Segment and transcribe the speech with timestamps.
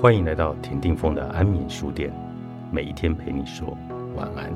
[0.00, 2.10] 欢迎来到田定峰的安眠书店，
[2.72, 3.76] 每一天陪你说
[4.16, 4.50] 晚安。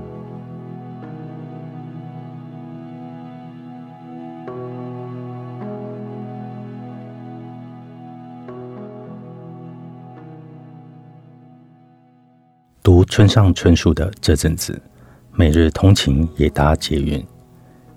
[12.82, 14.80] 读村上春树的这阵子，
[15.30, 17.22] 每日通勤也搭捷运，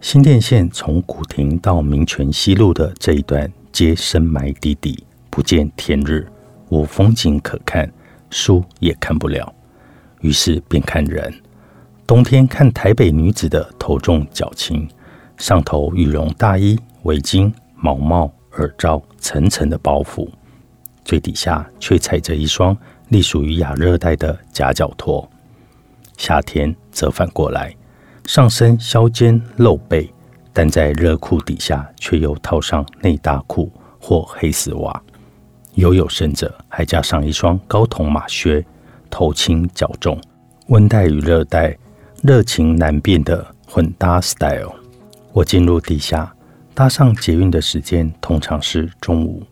[0.02, 6.27] 新店线从古亭到民权西路的这一段，皆深埋底底，不见天日。
[6.70, 7.91] 无风景可看，
[8.30, 9.53] 书也看不了，
[10.21, 11.34] 于是便看人。
[12.05, 14.88] 冬天看台北女子的头重脚轻，
[15.38, 20.27] 上头羽绒大衣、围巾、毛帽、耳罩，层层的包袱，
[21.03, 22.76] 最底下却踩着一双
[23.09, 25.29] 隶属于亚热带的夹脚拖。
[26.18, 27.76] 夏天则反过来，
[28.26, 30.09] 上身削肩露背，
[30.52, 35.04] 但在热裤底下却又套上内搭裤或黑丝袜。
[35.78, 38.66] 有有甚者，还加上一双高筒马靴，
[39.12, 40.20] 头轻脚重，
[40.70, 41.78] 温带与热带
[42.24, 44.74] 热情难辨的混搭 style。
[45.34, 46.34] 我进入地下，
[46.74, 49.44] 搭上捷运的时间通常是中午。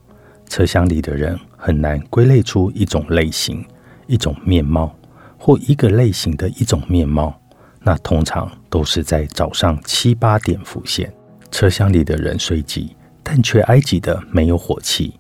[0.50, 3.64] 车厢里的人很难归类出一种类型、
[4.08, 4.96] 一种面貌，
[5.38, 7.40] 或一个类型的一种面貌。
[7.84, 11.14] 那通常都是在早上七八点浮现。
[11.52, 15.14] 车厢里的人虽挤，但却挨挤的没有火气。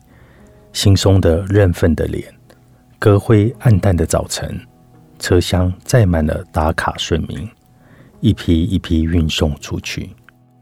[0.75, 2.21] 惺忪的认份的脸，
[2.99, 4.59] 歌灰暗淡的早晨，
[5.17, 7.49] 车厢载满了打卡顺民，
[8.19, 10.09] 一批一批运送出去。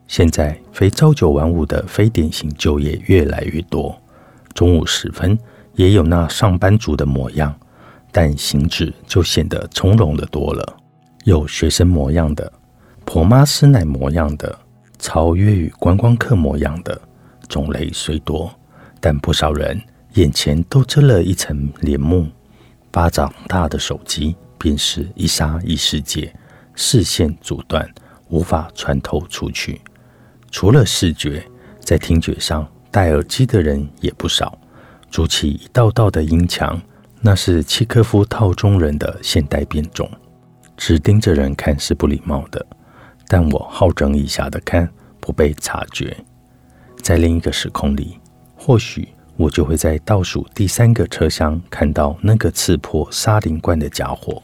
[0.07, 3.99] 现在非朝九晚五的非典型就业越来越多，
[4.53, 5.35] 中午时分
[5.73, 7.51] 也有那上班族的模样，
[8.11, 10.77] 但行止就显得从容的多了。
[11.23, 12.53] 有学生模样的，
[13.03, 14.55] 婆妈师奶模样的，
[14.99, 17.01] 超越与观光客模样的，
[17.49, 18.53] 种类虽多，
[19.01, 19.81] 但不少人。
[20.13, 22.27] 眼前都遮了一层帘幕，
[22.91, 26.31] 巴掌大的手机便是一沙一世界，
[26.75, 27.89] 视线阻断，
[28.29, 29.81] 无法穿透出去。
[30.51, 31.43] 除了视觉，
[31.79, 34.55] 在听觉上戴耳机的人也不少，
[35.09, 36.79] 筑起一道道的音墙，
[37.19, 40.07] 那是契科夫套中人的现代变种。
[40.77, 42.63] 只盯着人看是不礼貌的，
[43.27, 44.87] 但我好整以暇的看，
[45.19, 46.15] 不被察觉。
[47.01, 48.19] 在另一个时空里，
[48.55, 49.07] 或许。
[49.35, 54.41] 我就会在倒数第三个车厢看到那个刺破沙林罐的家伙。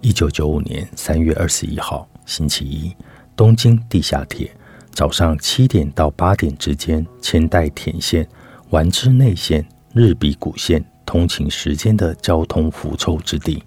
[0.00, 2.94] 一九九五年三月二十一号，星期一，
[3.36, 4.50] 东京地下铁
[4.90, 8.26] 早上七点到八点之间，千代田线、
[8.70, 13.62] 丸之内线、日比谷线通勤时间的交通浮臭之地。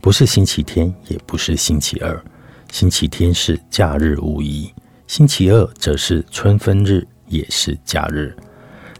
[0.00, 2.22] 不是星期天，也不是星期二。
[2.70, 4.70] 星期天是假日无疑，
[5.06, 8.36] 星期二则是春分日，也是假日。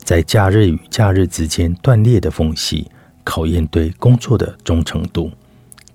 [0.06, 2.89] 在假日与假日之间断裂的缝隙，
[3.25, 5.33] 考验对工作的忠诚度。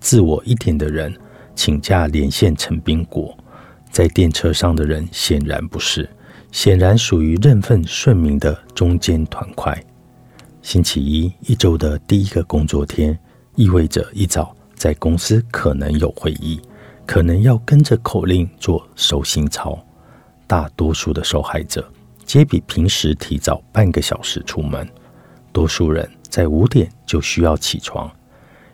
[0.02, 1.18] 自我一点的人
[1.56, 3.34] 请假连线成冰果，
[3.90, 6.10] 在电车上的人显然不是，
[6.52, 9.82] 显然属于认份顺民的中间团块。
[10.62, 13.18] 星期一一周的第一个工作天，
[13.56, 16.60] 意味着一早在公司可能有会议，
[17.06, 19.80] 可能要跟着口令做收心操。
[20.46, 21.90] 大多数的受害者。
[22.32, 24.88] 皆比平时提早半个小时出门，
[25.52, 28.10] 多数人在五点就需要起床，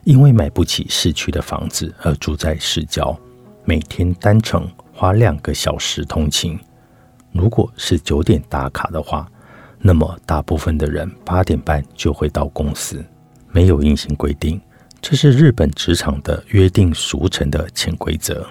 [0.04, 3.20] 因为买不起市区的房子而住在市郊，
[3.66, 6.56] 每天单程花两个小时通勤。
[7.32, 9.28] 如果是九点打卡的话，
[9.80, 13.04] 那么大部分的人八点半就会到公司。
[13.52, 14.62] 没有硬性规定，
[15.02, 18.46] 这是日本职场的约定俗成的潜规则，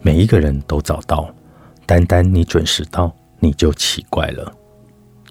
[0.00, 1.28] 每一个人都早到，
[1.84, 3.14] 单单你准时到。
[3.40, 4.52] 你就奇怪了。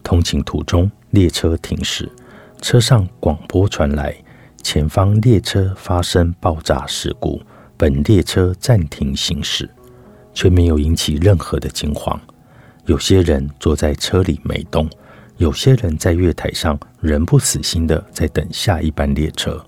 [0.04, 2.10] 通勤途中，列车停驶，
[2.62, 4.16] 车上广播传来：
[4.64, 7.42] 前方列车发生爆炸事故，
[7.76, 9.70] 本列车暂停行驶，
[10.34, 12.20] 却没有引起任何的惊慌。
[12.86, 14.90] 有些人坐在车里没动，
[15.36, 19.62] 有些人在月台上仍不死心的在等下一班列车。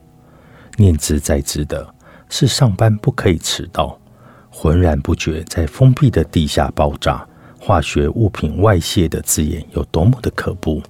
[0.77, 1.93] 念兹在兹的
[2.29, 3.99] 是上班不可以迟到，
[4.49, 7.27] 浑然不觉在封闭的地下爆炸。
[7.59, 10.81] 化学物品外泄的字眼有多么的可怖？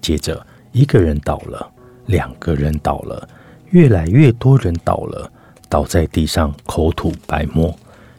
[0.00, 1.70] 接着，一个人倒了，
[2.06, 3.26] 两个人倒了，
[3.70, 5.30] 越来越多人倒了，
[5.68, 7.74] 倒在地上，口吐白沫，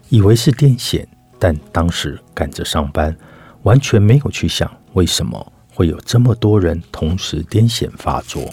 [0.08, 1.06] 以为是癫痫，
[1.38, 3.16] 但当时赶着上班，
[3.64, 8.50] 完全没有去想为什么会有这么多人同时癫痫发作。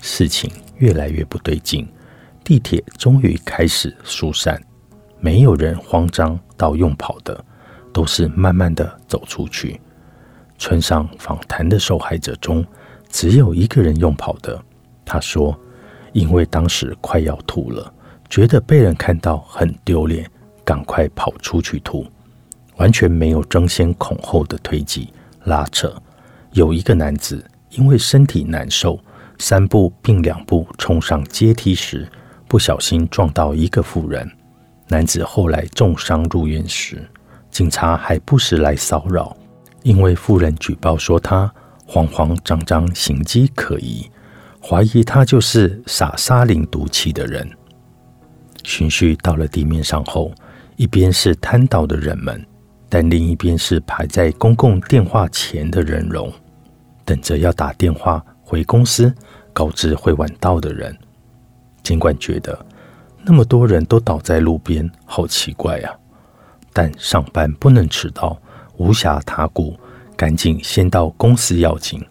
[0.00, 1.86] 事情越来越不对劲，
[2.44, 4.62] 地铁终于开始疏散，
[5.18, 7.44] 没有人慌张到用跑的。
[7.98, 9.80] 都是慢慢的走出去。
[10.56, 12.64] 村上访谈的受害者中，
[13.10, 14.56] 只有一个人用跑的。
[15.04, 15.58] 他说
[16.14, 17.92] ：“因为当时快要吐了，
[18.30, 20.30] 觉得被人看到很丢脸，
[20.64, 22.06] 赶快跑出去吐，
[22.76, 25.12] 完全没有争先恐后的推挤
[25.46, 25.92] 拉扯。
[26.52, 28.96] 有一个男子因为身体难受，
[29.40, 32.08] 三步并两步冲上阶梯时，
[32.46, 34.30] 不小心撞到一个妇人。
[34.86, 37.02] 男子后来重伤入院时，
[37.50, 39.36] 警察还不时来骚扰，
[39.82, 41.52] 因为妇人举报说他
[41.86, 44.08] 慌慌张张、行迹可疑，
[44.62, 47.48] 怀疑他就是撒沙林毒气的人。
[48.64, 50.32] 循序到了地面上后，
[50.76, 52.44] 一边是瘫倒的人们，
[52.88, 56.32] 但另一边是排在公共电话前的人龙，
[57.04, 59.12] 等着要打电话回公司
[59.52, 60.96] 告知会晚到的人。
[61.82, 62.66] 尽管觉得。
[63.24, 65.94] 那么多人都倒在路边，好奇怪呀！
[66.72, 68.40] 但上班不能迟到，
[68.76, 69.76] 无暇他顾，
[70.16, 72.04] 赶紧先到公司要紧。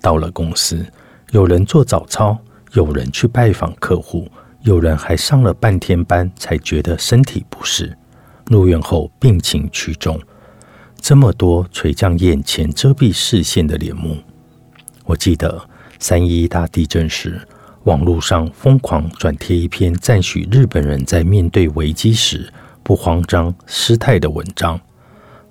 [0.00, 0.86] 到了公司，
[1.30, 2.38] 有人做早操，
[2.72, 4.28] 有人去拜访客户，
[4.62, 7.96] 有人还上了半天班才觉得身体不适，
[8.46, 10.20] 入院后病情趋重。
[11.00, 14.16] 这么多垂降眼前遮蔽视线的帘幕，
[15.04, 15.60] 我记得
[15.98, 17.40] 三一大地震时。
[17.84, 22.52] 网络上疯狂转贴一篇赞许日本人在面对危机时
[22.88, 24.80] 不慌张失态的文章。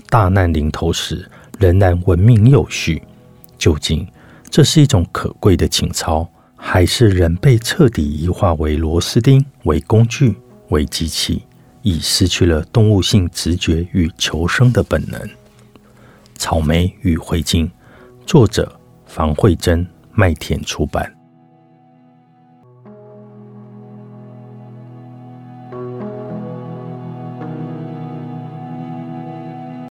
[0.10, 1.30] 大难临头时
[1.60, 3.04] 仍然文明有序，
[3.60, 4.08] 究竟
[4.50, 10.36] 这是一种可贵的情操，还是人被彻底异化为螺丝钉、为工具、
[10.70, 11.44] 为机器，
[11.84, 15.22] 已失去了动物性直觉与求生的本能？
[16.38, 17.70] 草莓与灰烬，
[18.26, 21.17] 作者房慧珍，麦田出版。